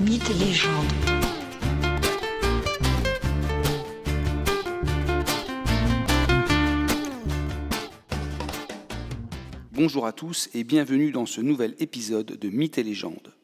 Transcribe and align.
Mythes 0.00 0.30
et 0.30 0.44
légendes. 0.44 0.86
Bonjour 9.72 10.06
à 10.06 10.12
tous 10.12 10.48
et 10.54 10.64
bienvenue 10.64 11.10
dans 11.10 11.26
ce 11.26 11.42
nouvel 11.42 11.74
épisode 11.80 12.38
de 12.38 12.48
Mythes 12.48 12.78
et 12.78 12.82
légendes. 12.82 13.34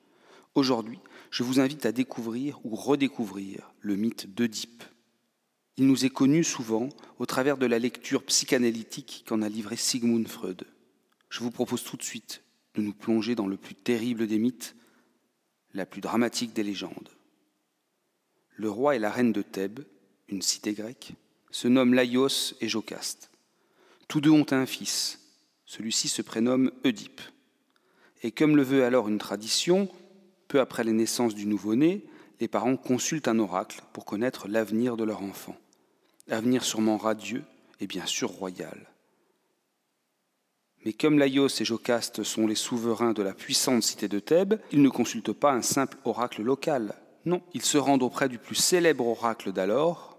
Aujourd'hui, 0.55 0.99
je 1.31 1.43
vous 1.43 1.61
invite 1.61 1.85
à 1.85 1.93
découvrir 1.93 2.59
ou 2.65 2.75
redécouvrir 2.75 3.75
le 3.81 3.97
mythe 3.97 4.35
d'Oedipe. 4.35 4.83
Il 5.77 5.87
nous 5.87 6.07
est 6.07 6.11
connu 6.11 6.43
souvent 6.43 6.89
au 7.19 7.27
travers 7.27 7.59
de 7.59 7.67
la 7.67 7.79
lecture 7.79 8.25
psychanalytique 8.25 9.27
qu'en 9.29 9.43
a 9.43 9.51
livré 9.51 9.77
Sigmund 9.77 10.27
Freud. 10.27 10.65
Je 11.29 11.41
vous 11.41 11.51
propose 11.51 11.85
tout 11.85 11.99
de 11.99 12.03
suite 12.03 12.43
de 12.77 12.81
nous 12.81 12.95
plonger 12.95 13.35
dans 13.35 13.47
le 13.47 13.59
plus 13.59 13.75
terrible 13.75 14.27
des 14.27 14.39
mythes, 14.39 14.75
la 15.77 15.87
plus 15.87 16.01
dramatique 16.01 16.53
des 16.53 16.63
légendes. 16.63 17.11
Le 18.57 18.71
roi 18.71 18.97
et 18.97 18.99
la 18.99 19.11
reine 19.11 19.33
de 19.33 19.43
Thèbes, 19.43 19.81
une 20.29 20.43
cité 20.43 20.73
grecque, 20.73 21.13
se 21.51 21.69
nomment 21.69 21.95
Laios 21.95 22.55
et 22.61 22.69
Jocaste. 22.69 23.31
Tous 24.09 24.21
deux 24.21 24.31
ont 24.31 24.47
un 24.51 24.67
fils. 24.67 25.21
Celui-ci 25.67 26.09
se 26.09 26.23
prénomme 26.23 26.73
Oedipe. 26.85 27.21
Et 28.23 28.33
comme 28.33 28.57
le 28.57 28.63
veut 28.63 28.85
alors 28.85 29.09
une 29.09 29.19
tradition, 29.19 29.89
peu 30.49 30.61
après 30.61 30.85
la 30.85 30.93
naissance 30.93 31.35
du 31.35 31.47
nouveau-né, 31.47 32.05
les 32.41 32.49
parents 32.49 32.77
consultent 32.77 33.29
un 33.29 33.39
oracle 33.39 33.83
pour 33.93 34.05
connaître 34.05 34.49
l'avenir 34.49 34.97
de 34.97 35.05
leur 35.05 35.23
enfant. 35.23 35.57
Avenir 36.31 36.65
sûrement 36.65 36.97
radieux 36.97 37.45
et 37.81 37.87
bien 37.87 38.07
sûr 38.07 38.31
royal. 38.31 38.89
Mais 40.87 40.93
comme 40.93 41.19
Laios 41.19 41.49
et 41.61 41.65
Jocaste 41.65 42.23
sont 42.23 42.47
les 42.47 42.55
souverains 42.55 43.13
de 43.13 43.25
la 43.25 43.35
puissante 43.35 43.83
cité 43.83 44.07
de 44.07 44.21
Thèbes, 44.21 44.61
ils 44.71 44.83
ne 44.83 44.89
consultent 44.89 45.33
pas 45.33 45.51
un 45.51 45.61
simple 45.61 45.99
oracle 46.05 46.43
local. 46.43 46.95
Non, 47.25 47.43
ils 47.55 47.65
se 47.65 47.77
rendent 47.77 48.05
auprès 48.05 48.29
du 48.29 48.39
plus 48.39 48.55
célèbre 48.55 49.05
oracle 49.05 49.51
d'alors. 49.51 50.17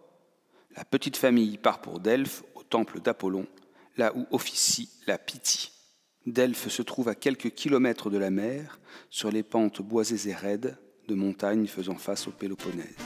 La 0.75 0.83
petite 0.83 1.15
famille 1.15 1.57
part 1.57 1.79
pour 1.79 2.01
Delphes, 2.01 2.43
au 2.53 2.63
temple 2.63 2.99
d'Apollon, 2.99 3.47
là 3.95 4.11
où 4.13 4.25
officie 4.31 4.89
la 5.07 5.17
Pythie. 5.17 5.71
Delphes 6.25 6.67
se 6.67 6.81
trouve 6.81 7.07
à 7.07 7.15
quelques 7.15 7.51
kilomètres 7.51 8.09
de 8.09 8.17
la 8.17 8.29
mer, 8.29 8.81
sur 9.09 9.31
les 9.31 9.43
pentes 9.43 9.81
boisées 9.81 10.29
et 10.29 10.33
raides 10.33 10.77
de 11.07 11.15
montagnes 11.15 11.67
faisant 11.67 11.95
face 11.95 12.27
au 12.27 12.31
Péloponnèse. 12.31 12.97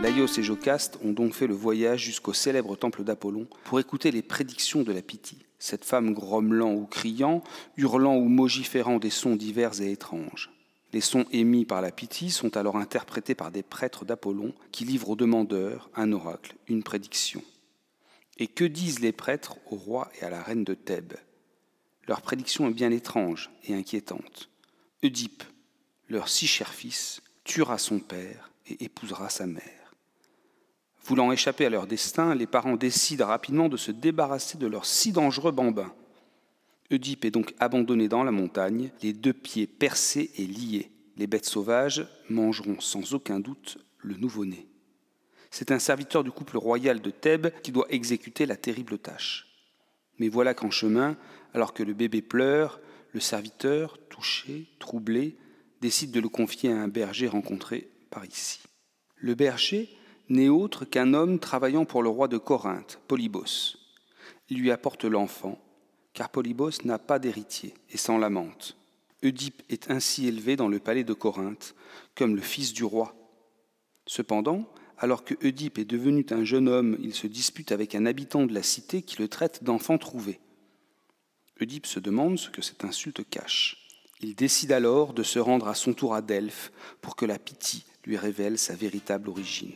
Laios 0.00 0.38
et 0.38 0.42
Jocaste 0.42 0.98
ont 1.02 1.12
donc 1.12 1.34
fait 1.34 1.46
le 1.46 1.54
voyage 1.54 2.02
jusqu'au 2.02 2.32
célèbre 2.32 2.76
temple 2.76 3.04
d'Apollon 3.04 3.46
pour 3.64 3.80
écouter 3.80 4.10
les 4.10 4.22
prédictions 4.22 4.82
de 4.82 4.92
la 4.92 5.02
Pythie, 5.02 5.46
cette 5.58 5.84
femme 5.84 6.12
grommelant 6.12 6.74
ou 6.74 6.84
criant, 6.84 7.42
hurlant 7.76 8.16
ou 8.16 8.28
mogiférant 8.28 8.98
des 8.98 9.10
sons 9.10 9.36
divers 9.36 9.80
et 9.80 9.92
étranges. 9.92 10.50
Les 10.92 11.00
sons 11.00 11.24
émis 11.32 11.64
par 11.64 11.80
la 11.80 11.90
Pythie 11.90 12.30
sont 12.30 12.56
alors 12.56 12.76
interprétés 12.76 13.34
par 13.34 13.50
des 13.50 13.62
prêtres 13.62 14.04
d'Apollon 14.04 14.52
qui 14.72 14.84
livrent 14.84 15.10
aux 15.10 15.16
demandeurs 15.16 15.90
un 15.94 16.12
oracle, 16.12 16.54
une 16.68 16.82
prédiction. 16.82 17.42
Et 18.36 18.48
que 18.48 18.64
disent 18.64 19.00
les 19.00 19.12
prêtres 19.12 19.56
au 19.70 19.76
roi 19.76 20.10
et 20.20 20.24
à 20.24 20.30
la 20.30 20.42
reine 20.42 20.64
de 20.64 20.74
Thèbes? 20.74 21.14
Leur 22.06 22.20
prédiction 22.20 22.68
est 22.68 22.74
bien 22.74 22.90
étrange 22.90 23.50
et 23.64 23.74
inquiétante. 23.74 24.50
Oedipe, 25.02 25.44
leur 26.08 26.28
si 26.28 26.46
cher 26.46 26.74
fils, 26.74 27.22
tuera 27.44 27.78
son 27.78 28.00
père 28.00 28.50
et 28.66 28.84
épousera 28.84 29.30
sa 29.30 29.46
mère. 29.46 29.83
Voulant 31.04 31.32
échapper 31.32 31.66
à 31.66 31.70
leur 31.70 31.86
destin, 31.86 32.34
les 32.34 32.46
parents 32.46 32.76
décident 32.76 33.26
rapidement 33.26 33.68
de 33.68 33.76
se 33.76 33.90
débarrasser 33.90 34.56
de 34.56 34.66
leurs 34.66 34.86
si 34.86 35.12
dangereux 35.12 35.52
bambins. 35.52 35.92
Oedipe 36.90 37.26
est 37.26 37.30
donc 37.30 37.54
abandonné 37.58 38.08
dans 38.08 38.24
la 38.24 38.30
montagne, 38.30 38.90
les 39.02 39.12
deux 39.12 39.34
pieds 39.34 39.66
percés 39.66 40.30
et 40.36 40.46
liés. 40.46 40.90
Les 41.16 41.26
bêtes 41.26 41.44
sauvages 41.44 42.06
mangeront 42.30 42.80
sans 42.80 43.12
aucun 43.12 43.38
doute 43.38 43.78
le 43.98 44.16
nouveau-né. 44.16 44.66
C'est 45.50 45.70
un 45.70 45.78
serviteur 45.78 46.24
du 46.24 46.30
couple 46.30 46.56
royal 46.56 47.00
de 47.00 47.10
Thèbes 47.10 47.52
qui 47.62 47.70
doit 47.70 47.86
exécuter 47.90 48.46
la 48.46 48.56
terrible 48.56 48.98
tâche. 48.98 49.46
Mais 50.18 50.28
voilà 50.28 50.54
qu'en 50.54 50.70
chemin, 50.70 51.16
alors 51.52 51.74
que 51.74 51.82
le 51.82 51.92
bébé 51.92 52.22
pleure, 52.22 52.80
le 53.12 53.20
serviteur, 53.20 53.98
touché, 54.08 54.66
troublé, 54.78 55.36
décide 55.80 56.12
de 56.12 56.20
le 56.20 56.28
confier 56.28 56.72
à 56.72 56.80
un 56.80 56.88
berger 56.88 57.28
rencontré 57.28 57.88
par 58.10 58.24
ici. 58.24 58.60
Le 59.16 59.34
berger 59.34 59.88
n'est 60.28 60.48
autre 60.48 60.84
qu'un 60.84 61.14
homme 61.14 61.38
travaillant 61.38 61.84
pour 61.84 62.02
le 62.02 62.08
roi 62.08 62.28
de 62.28 62.38
Corinthe, 62.38 63.00
Polybos. 63.08 63.76
Il 64.48 64.58
lui 64.58 64.70
apporte 64.70 65.04
l'enfant, 65.04 65.58
car 66.12 66.30
Polybos 66.30 66.84
n'a 66.84 66.98
pas 66.98 67.18
d'héritier 67.18 67.74
et 67.90 67.96
s'en 67.96 68.18
lamente. 68.18 68.76
Oedipe 69.22 69.62
est 69.70 69.90
ainsi 69.90 70.26
élevé 70.26 70.56
dans 70.56 70.68
le 70.68 70.78
palais 70.78 71.04
de 71.04 71.14
Corinthe, 71.14 71.74
comme 72.14 72.36
le 72.36 72.42
fils 72.42 72.72
du 72.72 72.84
roi. 72.84 73.14
Cependant, 74.06 74.68
alors 74.98 75.24
que 75.24 75.34
Oedipe 75.44 75.78
est 75.78 75.84
devenu 75.84 76.24
un 76.30 76.44
jeune 76.44 76.68
homme, 76.68 76.96
il 77.02 77.14
se 77.14 77.26
dispute 77.26 77.72
avec 77.72 77.94
un 77.94 78.06
habitant 78.06 78.46
de 78.46 78.54
la 78.54 78.62
cité 78.62 79.02
qui 79.02 79.20
le 79.20 79.28
traite 79.28 79.64
d'enfant 79.64 79.98
trouvé. 79.98 80.40
Oedipe 81.60 81.86
se 81.86 82.00
demande 82.00 82.38
ce 82.38 82.50
que 82.50 82.62
cette 82.62 82.84
insulte 82.84 83.28
cache. 83.28 83.78
Il 84.20 84.34
décide 84.34 84.72
alors 84.72 85.12
de 85.12 85.22
se 85.22 85.38
rendre 85.38 85.68
à 85.68 85.74
son 85.74 85.92
tour 85.92 86.14
à 86.14 86.22
Delphes 86.22 86.72
pour 87.00 87.16
que 87.16 87.26
la 87.26 87.38
Pythie 87.38 87.84
lui 88.04 88.16
révèle 88.16 88.58
sa 88.58 88.74
véritable 88.74 89.28
origine. 89.28 89.72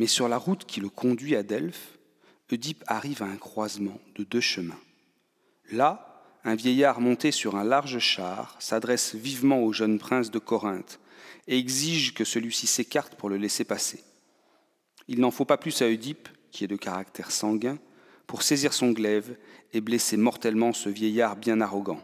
Mais 0.00 0.06
sur 0.06 0.30
la 0.30 0.38
route 0.38 0.64
qui 0.64 0.80
le 0.80 0.88
conduit 0.88 1.36
à 1.36 1.42
Delphes, 1.42 1.98
Oedipe 2.50 2.82
arrive 2.86 3.22
à 3.22 3.26
un 3.26 3.36
croisement 3.36 4.00
de 4.16 4.24
deux 4.24 4.40
chemins. 4.40 4.80
Là, 5.72 6.24
un 6.42 6.54
vieillard 6.54 7.02
monté 7.02 7.32
sur 7.32 7.54
un 7.54 7.64
large 7.64 7.98
char 7.98 8.56
s'adresse 8.60 9.14
vivement 9.14 9.62
au 9.62 9.74
jeune 9.74 9.98
prince 9.98 10.30
de 10.30 10.38
Corinthe 10.38 11.00
et 11.48 11.58
exige 11.58 12.14
que 12.14 12.24
celui-ci 12.24 12.66
s'écarte 12.66 13.16
pour 13.16 13.28
le 13.28 13.36
laisser 13.36 13.64
passer. 13.64 14.02
Il 15.06 15.20
n'en 15.20 15.30
faut 15.30 15.44
pas 15.44 15.58
plus 15.58 15.82
à 15.82 15.86
Oedipe, 15.86 16.30
qui 16.50 16.64
est 16.64 16.66
de 16.66 16.76
caractère 16.76 17.30
sanguin, 17.30 17.78
pour 18.26 18.42
saisir 18.42 18.72
son 18.72 18.92
glaive 18.92 19.36
et 19.74 19.82
blesser 19.82 20.16
mortellement 20.16 20.72
ce 20.72 20.88
vieillard 20.88 21.36
bien 21.36 21.60
arrogant. 21.60 22.02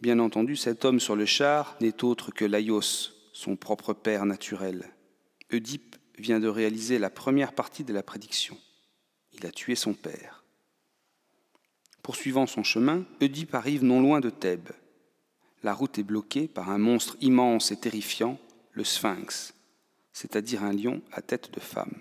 Bien 0.00 0.20
entendu, 0.20 0.56
cet 0.56 0.86
homme 0.86 1.00
sur 1.00 1.16
le 1.16 1.26
char 1.26 1.76
n'est 1.82 2.02
autre 2.02 2.30
que 2.30 2.46
Laios, 2.46 3.12
son 3.34 3.56
propre 3.56 3.92
père 3.92 4.24
naturel. 4.24 4.88
Oedipe 5.52 5.96
vient 6.20 6.40
de 6.40 6.48
réaliser 6.48 6.98
la 6.98 7.10
première 7.10 7.52
partie 7.52 7.84
de 7.84 7.92
la 7.92 8.02
prédiction. 8.02 8.56
Il 9.32 9.46
a 9.46 9.50
tué 9.50 9.74
son 9.74 9.94
père. 9.94 10.44
Poursuivant 12.02 12.46
son 12.46 12.62
chemin, 12.62 13.04
Oedipe 13.20 13.54
arrive 13.54 13.84
non 13.84 14.00
loin 14.00 14.20
de 14.20 14.30
Thèbes. 14.30 14.70
La 15.62 15.74
route 15.74 15.98
est 15.98 16.02
bloquée 16.02 16.48
par 16.48 16.70
un 16.70 16.78
monstre 16.78 17.16
immense 17.20 17.70
et 17.70 17.76
terrifiant, 17.76 18.38
le 18.72 18.84
sphinx, 18.84 19.54
c'est-à-dire 20.12 20.64
un 20.64 20.72
lion 20.72 21.02
à 21.12 21.20
tête 21.20 21.52
de 21.52 21.60
femme. 21.60 21.98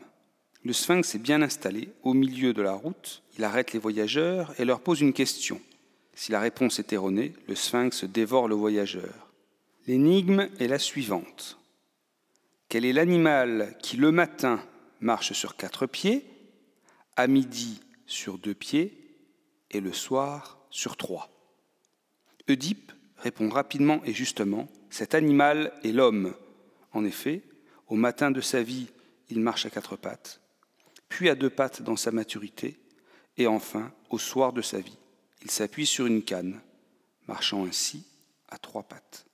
Le 0.63 0.73
sphinx 0.73 1.15
est 1.15 1.19
bien 1.19 1.41
installé 1.41 1.89
au 2.03 2.13
milieu 2.13 2.53
de 2.53 2.61
la 2.61 2.73
route, 2.73 3.23
il 3.37 3.43
arrête 3.43 3.73
les 3.73 3.79
voyageurs 3.79 4.53
et 4.59 4.65
leur 4.65 4.81
pose 4.81 5.01
une 5.01 5.13
question. 5.13 5.61
Si 6.13 6.31
la 6.31 6.39
réponse 6.39 6.79
est 6.79 6.91
erronée, 6.91 7.33
le 7.47 7.55
sphinx 7.55 8.03
dévore 8.03 8.47
le 8.47 8.55
voyageur. 8.55 9.29
L'énigme 9.87 10.49
est 10.59 10.67
la 10.67 10.79
suivante. 10.79 11.58
Quel 12.69 12.85
est 12.85 12.93
l'animal 12.93 13.75
qui 13.81 13.97
le 13.97 14.11
matin 14.11 14.63
marche 14.99 15.33
sur 15.33 15.55
quatre 15.55 15.87
pieds, 15.87 16.23
à 17.15 17.25
midi 17.25 17.81
sur 18.05 18.37
deux 18.37 18.53
pieds 18.53 19.17
et 19.71 19.81
le 19.81 19.91
soir 19.91 20.59
sur 20.69 20.95
trois? 20.95 21.31
Oedipe 22.47 22.91
répond 23.17 23.49
rapidement 23.49 24.03
et 24.05 24.13
justement, 24.13 24.67
cet 24.91 25.15
animal 25.15 25.73
est 25.83 25.91
l'homme. 25.91 26.35
En 26.91 27.05
effet, 27.05 27.41
au 27.87 27.95
matin 27.95 28.29
de 28.29 28.39
sa 28.39 28.61
vie, 28.61 28.91
il 29.29 29.39
marche 29.39 29.65
à 29.65 29.71
quatre 29.71 29.95
pattes, 29.95 30.39
puis 31.07 31.27
à 31.27 31.33
deux 31.33 31.49
pattes 31.49 31.81
dans 31.81 31.95
sa 31.95 32.11
maturité, 32.11 32.77
et 33.37 33.47
enfin, 33.47 33.91
au 34.11 34.19
soir 34.19 34.53
de 34.53 34.61
sa 34.61 34.79
vie, 34.79 34.97
il 35.41 35.49
s'appuie 35.49 35.87
sur 35.87 36.05
une 36.05 36.21
canne, 36.21 36.61
marchant 37.27 37.65
ainsi 37.65 38.05
à 38.47 38.59
trois 38.59 38.83
pattes. 38.83 39.25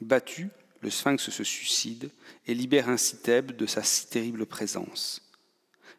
Battu, 0.00 0.48
le 0.80 0.90
sphinx 0.90 1.30
se 1.30 1.44
suicide 1.44 2.10
et 2.46 2.54
libère 2.54 2.88
ainsi 2.88 3.16
Thèbes 3.16 3.52
de 3.56 3.66
sa 3.66 3.82
si 3.82 4.08
terrible 4.08 4.46
présence. 4.46 5.22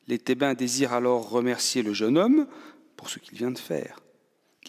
Les 0.07 0.19
Thébains 0.19 0.53
désirent 0.53 0.93
alors 0.93 1.29
remercier 1.29 1.83
le 1.83 1.93
jeune 1.93 2.17
homme 2.17 2.47
pour 2.95 3.09
ce 3.09 3.19
qu'il 3.19 3.37
vient 3.37 3.51
de 3.51 3.59
faire. 3.59 3.99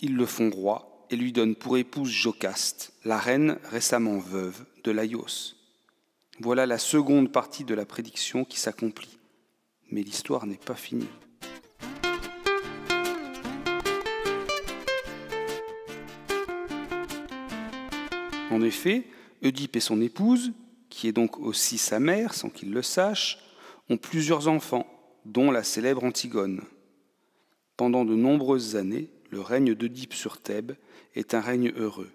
Ils 0.03 0.17
le 0.17 0.27
font 0.27 0.51
roi 0.51 1.07
et 1.11 1.17
lui 1.17 1.33
donnent 1.33 1.57
pour 1.57 1.77
épouse 1.77 2.11
Jocaste, 2.11 2.93
la 3.05 3.19
reine 3.19 3.59
récemment 3.65 4.19
veuve 4.19 4.65
de 4.85 4.91
Laios. 4.91 5.55
Voilà 6.41 6.67
la 6.67 6.79
seconde 6.79 7.33
partie 7.33 7.65
de 7.65 7.75
la 7.75 7.85
prédiction 7.85 8.45
qui 8.45 8.59
s'accomplit. 8.59 9.19
Mais 9.91 10.03
l'histoire 10.03 10.47
n'est 10.47 10.57
pas 10.57 10.75
finie. 10.75 11.09
En 18.51 18.63
effet, 18.63 19.05
Oedipe 19.43 19.77
et 19.77 19.81
son 19.81 20.01
épouse, 20.01 20.53
qui 20.89 21.09
est 21.09 21.13
donc 21.13 21.39
aussi 21.39 21.79
sa 21.79 22.01
mère 22.01 22.35
sans 22.35 22.51
qu'il 22.51 22.73
le 22.73 22.83
sache, 22.83 23.39
ont 23.89 23.97
plusieurs 23.97 24.49
enfants, 24.49 24.87
dont 25.25 25.51
la 25.51 25.63
célèbre 25.63 26.05
Antigone. 26.05 26.63
Pendant 27.77 28.05
de 28.05 28.15
nombreuses 28.15 28.77
années, 28.77 29.09
le 29.31 29.41
règne 29.41 29.75
d'Oedipe 29.75 30.15
sur 30.15 30.41
Thèbes 30.41 30.73
est 31.15 31.35
un 31.35 31.41
règne 31.41 31.73
heureux. 31.77 32.11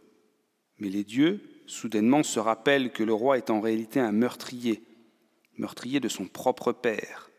Mais 0.80 0.90
les 0.90 1.04
dieux, 1.04 1.42
soudainement, 1.66 2.24
se 2.24 2.40
rappellent 2.40 2.92
que 2.92 3.04
le 3.04 3.14
roi 3.14 3.38
est 3.38 3.50
en 3.50 3.62
réalité 3.62 4.00
un 4.00 4.12
meurtrier, 4.12 4.84
meurtrier 5.58 6.00
de 6.00 6.10
son 6.10 6.28
propre 6.28 6.72
père. 6.72 7.30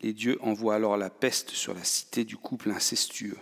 Les 0.00 0.12
dieux 0.12 0.38
envoient 0.42 0.74
alors 0.74 0.96
la 0.96 1.10
peste 1.10 1.50
sur 1.50 1.74
la 1.74 1.84
cité 1.84 2.24
du 2.24 2.36
couple 2.36 2.70
incestueux. 2.70 3.38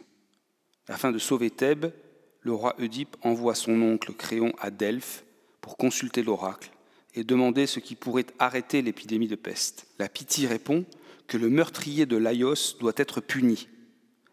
Afin 0.88 1.10
de 1.10 1.18
sauver 1.18 1.50
Thèbes, 1.50 1.92
le 2.42 2.52
roi 2.52 2.74
Oedipe 2.80 3.16
envoie 3.22 3.54
son 3.54 3.80
oncle 3.82 4.12
Créon 4.14 4.52
à 4.58 4.70
Delphes 4.70 5.24
pour 5.60 5.76
consulter 5.76 6.22
l'oracle 6.22 6.70
et 7.14 7.24
demander 7.24 7.66
ce 7.66 7.80
qui 7.80 7.94
pourrait 7.94 8.26
arrêter 8.38 8.82
l'épidémie 8.82 9.28
de 9.28 9.36
peste. 9.36 9.86
La 9.98 10.08
Pythie 10.08 10.46
répond 10.46 10.84
que 11.26 11.36
le 11.36 11.50
meurtrier 11.50 12.06
de 12.06 12.16
Laios 12.16 12.76
doit 12.78 12.92
être 12.96 13.20
puni, 13.20 13.68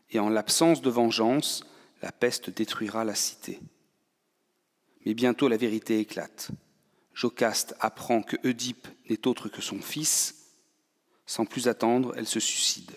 et 0.09 0.19
en 0.19 0.29
l'absence 0.29 0.81
de 0.81 0.89
vengeance, 0.89 1.65
la 2.01 2.11
peste 2.11 2.49
détruira 2.49 3.03
la 3.03 3.15
cité. 3.15 3.59
Mais 5.05 5.13
bientôt 5.13 5.47
la 5.47 5.57
vérité 5.57 5.99
éclate. 5.99 6.49
Jocaste 7.13 7.75
apprend 7.79 8.21
que 8.21 8.37
Oedipe 8.47 8.87
n'est 9.09 9.27
autre 9.27 9.49
que 9.49 9.61
son 9.61 9.79
fils. 9.81 10.53
Sans 11.25 11.45
plus 11.45 11.67
attendre, 11.67 12.13
elle 12.15 12.27
se 12.27 12.39
suicide. 12.39 12.91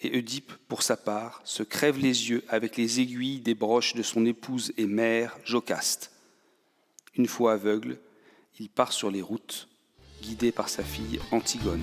Et 0.00 0.16
Oedipe, 0.16 0.52
pour 0.68 0.82
sa 0.82 0.96
part, 0.96 1.40
se 1.44 1.62
crève 1.62 1.98
les 1.98 2.30
yeux 2.30 2.44
avec 2.48 2.76
les 2.76 3.00
aiguilles 3.00 3.40
des 3.40 3.54
broches 3.54 3.94
de 3.94 4.02
son 4.02 4.26
épouse 4.26 4.72
et 4.76 4.86
mère, 4.86 5.36
Jocaste. 5.44 6.12
Une 7.16 7.26
fois 7.26 7.54
aveugle, 7.54 7.98
il 8.58 8.68
part 8.68 8.92
sur 8.92 9.10
les 9.10 9.22
routes, 9.22 9.68
guidé 10.22 10.52
par 10.52 10.68
sa 10.68 10.82
fille 10.82 11.18
Antigone. 11.30 11.82